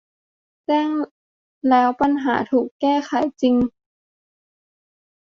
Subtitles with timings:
[0.65, 0.91] แจ้ง
[1.69, 3.11] แล้วปัญหาถูกแก้ไข
[3.41, 3.55] จริง